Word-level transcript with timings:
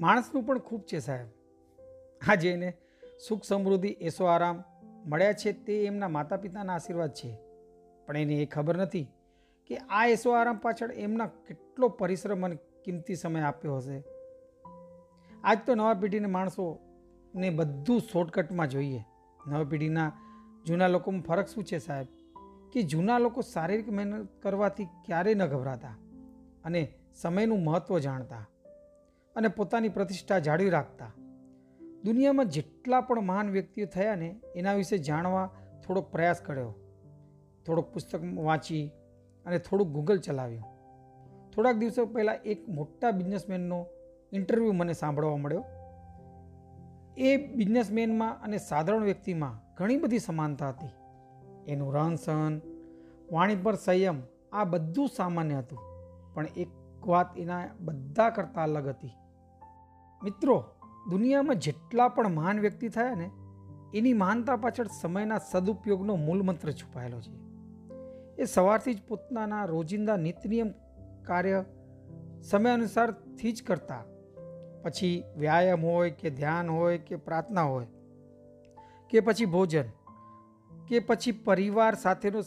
માણસનું 0.00 0.46
પણ 0.46 0.58
ખૂબ 0.58 0.82
છે 0.82 0.98
સાહેબ. 0.98 1.26
આજે 2.28 2.52
એને 2.52 2.76
સુખ 3.28 3.44
સમૃદ્ધિ, 3.44 3.88
એસો 3.88 4.24
આરામ 4.24 4.62
મળ્યા 5.06 5.32
છે 5.32 5.52
તે 5.52 5.84
એમના 5.84 6.08
માતા 6.08 6.36
પિતાના 6.36 6.74
આશીર્વાદ 6.74 7.10
છે. 7.10 7.38
પણ 8.06 8.16
એને 8.16 8.34
એ 8.34 8.46
ખબર 8.46 8.76
નથી 8.76 9.06
કે 9.66 9.76
આ 9.76 10.06
એસો 10.06 10.30
આરામ 10.30 10.56
પાછળ 10.56 10.92
એમના 10.92 11.26
કેટલો 11.26 11.88
પરિશ્રમ 11.88 12.44
અને 12.44 12.58
કિંમતી 12.84 13.14
સમય 13.14 13.40
આપ્યો 13.40 13.76
હશે. 13.76 14.04
આજ 15.44 15.58
તો 15.66 15.74
નવા 15.74 15.94
પેઢીને 15.94 16.26
માણસોને 16.26 17.50
બધું 17.50 18.00
શોર્ટકટમાં 18.00 18.68
જોઈએ. 18.68 19.04
નવા 19.46 19.64
પેઢીના 19.64 20.12
જૂના 20.66 20.86
લોકોમાં 20.86 21.22
ફરક 21.22 21.48
શું 21.48 21.64
છે 21.64 21.78
સાહેબ? 21.78 22.06
કે 22.72 22.82
જૂના 22.82 23.18
લોકો 23.18 23.40
શારીરિક 23.40 23.92
મહેનત 23.92 24.42
કરવાથી 24.42 24.84
ક્યારેય 24.84 25.34
ન 25.34 25.46
ગભરાતા 25.46 25.88
અને 26.64 26.94
સમયનું 27.14 27.64
મહત્ત્વ 27.64 27.98
જાણતા. 27.98 28.46
અને 29.36 29.48
પોતાની 29.48 29.88
પ્રતિષ્ઠા 29.88 30.38
જાળવી 30.38 30.70
રાખતા. 30.70 31.12
દુનિયામાં 32.04 32.46
જેટલા 32.46 33.00
પણ 33.00 33.20
મહાન 33.20 33.50
વ્યક્તિઓ 33.50 33.86
થયા 33.86 34.14
ને, 34.14 34.40
એના 34.56 34.72
વિશે 34.72 34.98
જાણવા 34.98 35.50
થોડોક 35.86 36.12
પ્રયાસ 36.12 36.40
કર્યો. 36.40 36.74
થોડોક 37.66 37.92
પુસ્તક 37.92 38.20
વાંચી 38.36 38.90
અને 39.46 39.58
થોડુંક 39.58 39.90
ગૂગલ 39.90 40.18
ચલાવ્યું. 40.18 40.64
થોડાક 41.50 41.76
દિવસો 41.76 42.06
પહેલાં 42.06 42.36
એક 42.36 42.68
મોટા 42.68 43.10
બિઝનેસમેનનો 43.10 43.86
ઇન્ટરવ્યૂ 44.32 44.72
મને 44.72 44.92
સાંભળવા 44.92 45.36
મળ્યો. 45.36 45.64
એ 47.16 47.36
બિઝનેસમેનમાં 47.36 48.42
અને 48.42 48.58
સાધારણ 48.58 49.02
વ્યક્તિમાં 49.02 49.74
ઘણી 49.74 49.96
બધી 49.96 50.18
સમાનતા 50.18 50.68
હતી. 50.68 50.90
એનું 51.72 51.94
રહન 51.94 52.14
સહન, 52.14 52.60
વાણી 53.32 53.56
પર 53.56 53.74
સંયમ, 53.74 54.22
આ 54.52 54.64
બધું 54.64 55.08
સામાન્ય 55.08 55.54
હતું. 55.54 55.78
પણ 56.34 56.46
એક 56.46 56.68
વાત 57.06 57.38
એના 57.38 57.64
બધા 57.80 58.30
કરતાં 58.30 58.64
અલગ 58.64 58.88
હતી. 58.88 59.10
મિત્રો, 60.26 60.64
દુનિયામાં 61.10 61.54
જેટલા 61.54 62.08
પણ 62.08 62.28
મહાન 62.28 62.60
વ્યક્તિ 62.60 62.88
થયા 62.88 63.14
ને, 63.14 63.30
એની 63.94 64.12
મહાનતા 64.12 64.56
પાછળ 64.56 64.86
સમયના 65.00 65.38
સદુપયોગનો 65.38 66.16
મૂળ 66.16 66.42
મંત્ર 66.42 66.72
છુપાયેલો 66.72 67.20
છે. 67.20 67.34
એ 68.42 68.44
સવારથી 68.44 68.94
જ 68.94 69.02
પોતાના 69.08 69.64
રોજિંદા 69.64 70.16
નિત્યનિયમ 70.16 70.70
કાર્ય 71.22 71.64
સમય 72.42 72.70
અનુસારથી 72.70 73.52
જ 73.52 73.62
કરતા. 73.62 74.04
પછી 74.82 75.24
વ્યાયામ 75.36 75.84
હોય 75.84 76.10
કે 76.10 76.30
ધ્યાન 76.30 76.70
હોય 76.70 76.98
કે 76.98 77.16
પ્રાર્થના 77.16 77.62
હોય, 77.62 77.86
કે 79.10 79.20
પછી 79.20 79.44
ભોજન, 79.44 79.84
કે 80.88 80.98
પછી 80.98 81.32
પરિવાર 81.32 81.94
સાથેનો 81.94 82.42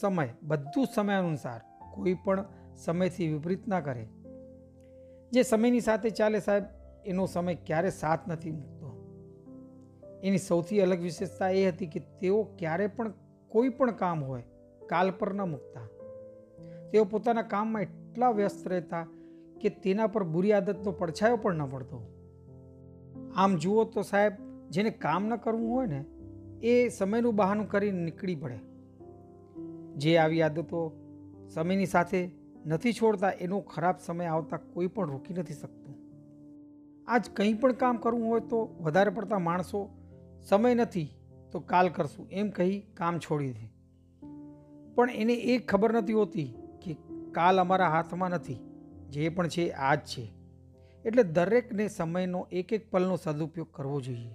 સમય, 0.00 0.28
બધું 0.42 0.86
સમય 0.94 1.14
અનુસાર 1.14 1.60
કોઈ 1.94 2.14
પણ 2.14 2.44
સમયથી 2.76 3.32
વિપરીત 3.32 3.68
ના 3.68 3.80
કરે. 3.80 4.08
જે 5.32 5.42
સમયની 5.42 5.80
સાથે 5.80 6.10
ચાલે 6.10 6.40
સાહેબ 6.40 6.64
એનો 7.06 7.26
સમય 7.26 7.54
ક્યારે 7.54 7.90
સાથ 7.90 8.28
નથી 8.28 8.50
મૂકતો. 8.50 8.74
એની 10.22 10.38
સૌથી 10.38 10.80
અલગ 10.80 11.00
વિશેષતા 11.00 11.48
એ 11.48 11.68
હતી 11.68 11.86
કે 11.86 12.00
તેઓ 12.00 12.42
ક્યારે 12.42 12.86
પણ 12.86 13.12
કોઈ 13.48 13.68
પણ 13.68 13.90
કામ 13.90 14.24
હોય, 14.24 14.42
કાલ 14.86 15.10
પર 15.10 15.34
ન 15.34 15.42
મૂકતા. 15.42 15.88
તેઓ 16.90 17.04
પોતાના 17.04 17.42
કામમાં 17.42 17.82
એટલા 17.82 18.30
વ્યસ્ત 18.30 18.68
રહેતા 18.68 19.06
કે 19.60 19.68
તેના 19.68 20.06
પર 20.06 20.24
બુરી 20.24 20.52
આદતનો 20.52 20.92
પડછાયો 20.92 21.36
પણ 21.36 21.54
ન 21.54 21.66
પડતો. 21.66 22.10
આમ 23.36 23.56
જુઓ 23.56 23.84
તો 23.84 24.02
સાહેબ, 24.02 24.32
જેને 24.70 24.90
કામ 24.90 25.28
ન 25.28 25.36
કરવું 25.36 25.70
હોય 25.70 25.86
ને, 25.86 26.04
એ 26.62 26.88
સમયનું 26.88 27.36
બહાનું 27.36 27.68
કરીને 27.68 28.04
નીકળી 28.04 28.34
પડે. 28.34 28.58
જે 29.96 30.18
આવી 30.18 30.42
આદતો 30.42 30.92
સમયની 31.54 31.86
સાથે 31.86 32.30
નથી 32.66 32.92
છોડતા, 32.92 33.30
એનો 33.30 33.60
ખરાબ 33.60 33.94
સમય 34.06 34.26
આવતા 34.26 34.56
કોઈ 34.56 34.86
પણ 34.86 35.10
રોકી 35.10 35.34
નથી 35.34 35.54
શકતું. 35.54 36.03
આજ 37.08 37.30
કંઈ 37.30 37.54
પણ 37.54 37.72
કામ 37.72 37.96
કરવું 37.96 38.28
હોય 38.28 38.40
તો 38.40 38.58
વધારે 38.80 39.10
પડતા 39.10 39.38
માણસો 39.38 39.88
સમય 40.48 40.74
નથી 40.74 41.08
તો 41.52 41.60
કાલ 41.60 41.88
કરશું, 41.88 42.28
એમ 42.30 42.50
કહી 42.50 42.80
કામ 42.94 43.18
છોડી 43.18 43.52
દે. 43.52 43.66
પણ 44.94 45.10
એને 45.10 45.34
એ 45.34 45.58
ખબર 45.58 45.92
નથી 45.92 46.12
હોતી 46.12 46.54
કે 46.82 46.96
કાલ 47.32 47.60
અમારા 47.60 47.88
હાથમાં 47.88 48.30
નથી, 48.30 48.58
જે 49.10 49.28
પણ 49.28 49.48
છે 49.48 49.70
આજ 49.70 49.98
છે. 49.98 50.24
એટલે 51.04 51.22
દરેકને 51.22 51.88
સમયનો 51.88 52.46
એક 52.52 52.72
એક 52.72 52.90
પલનો 52.90 53.16
સદુપયોગ 53.16 53.68
કરવો 53.72 54.00
જોઈએ. 54.00 54.34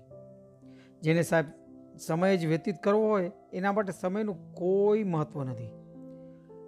જેને 1.02 1.24
સાહેબ 1.24 1.46
સમય 1.98 2.38
જ 2.38 2.46
વ્યતીત 2.46 2.76
કરવો 2.84 3.08
હોય, 3.08 3.32
એના 3.54 3.72
માટે 3.72 3.92
સમયનું 3.92 4.54
કોઈ 4.54 5.04
મહત્ત્વ 5.04 5.44
નથી. 5.44 5.72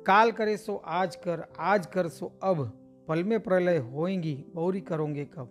કાલ 0.03 0.31
કરે 0.31 0.55
સો 0.55 0.75
આજ 0.75 1.17
કર, 1.17 1.39
આજ 1.59 1.87
કરશો, 1.87 2.31
અબ 2.41 2.67
પલમે 3.05 3.37
પ્રલય 3.37 3.79
હોયંગી 3.79 4.45
બૌરી 4.53 4.81
કરોંગે 4.81 5.25
કબ. 5.25 5.47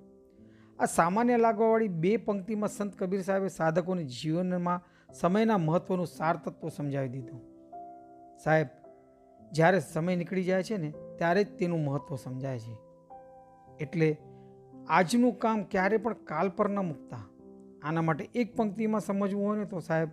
આ 0.81 0.85
સામાન્ય 0.85 1.37
લાગવાવાળી 1.37 1.89
બે 1.89 2.17
પંક્તિમાં 2.17 2.69
સંત 2.69 2.97
કબીર 2.97 3.23
સાહેબે 3.23 3.49
સાધકોને 3.49 4.05
જીવનમાં 4.05 4.81
સમયના 5.15 5.59
મહત્ત્વનું 5.59 6.07
સાર 6.07 6.37
તત્વ 6.37 6.69
સમજાવી 6.69 7.09
દીધું. 7.09 7.41
સાહેબ, 8.45 8.67
જ્યારે 9.53 9.81
સમય 9.81 10.17
નીકળી 10.17 10.45
જાય 10.45 10.63
છે 10.63 10.77
ને, 10.77 10.91
ત્યારે 10.91 11.45
જ 11.45 11.57
તેનું 11.59 11.85
મહત્ત્વ 11.85 12.17
સમજાય 12.17 12.59
છે. 12.59 12.77
એટલે 13.81 14.17
આજનું 14.89 15.39
કામ 15.39 15.63
ક્યારે 15.63 15.97
પણ 15.97 16.13
કાલ 16.13 16.49
પર 16.49 16.69
ન 16.69 16.79
મૂકતા. 16.79 17.23
આના 17.83 18.01
માટે 18.01 18.29
એક 18.35 18.57
પંક્તિમાં 18.57 19.01
સમજવું 19.01 19.47
હોય 19.47 19.59
ને 19.59 19.65
તો 19.65 19.81
સાહેબ, 19.81 20.09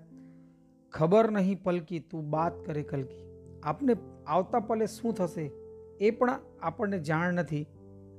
ખબર 0.91 1.31
નહીં 1.31 1.63
પલકી, 1.63 1.99
તું 1.99 2.29
બાત 2.29 2.65
કરે 2.65 2.83
કલકી. 2.83 3.23
આપને 3.63 3.95
આવતા 4.27 4.59
પલે 4.59 4.85
શું 4.85 5.13
થશે 5.13 5.51
એ 5.99 6.11
પણ 6.11 6.39
આપણને 6.61 6.99
જાણ 6.99 7.33
નથી 7.33 7.63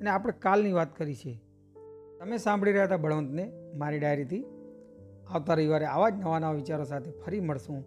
અને 0.01 0.11
આપણે 0.11 0.33
કાલની 0.33 0.73
વાત 0.73 0.97
કરી 0.97 1.15
છે. 1.15 1.48
તમે 2.19 2.39
સાંભળી 2.39 2.73
રહ્યા 2.73 2.85
હતા 2.85 2.97
બળવંતને 2.97 3.53
મારી 3.75 3.99
ડાયરીથી? 3.99 4.45
આવતા 5.31 5.55
રવિવારે 5.55 5.87
આવા 5.87 6.09
જ 6.09 6.15
નવા 6.15 6.39
નવા 6.39 6.53
વિચારો 6.53 6.85
સાથે 6.85 7.11
ફરી 7.11 7.41
મળશું. 7.41 7.85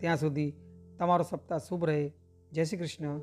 ત્યાં 0.00 0.16
સુધી 0.16 0.54
તમારો 0.98 1.24
સપ્તાહ 1.30 1.58
શુભ 1.58 1.84
રહે. 1.84 2.12
જય 2.52 2.64
શ્રી 2.64 2.78
કૃષ્ણ. 2.78 3.20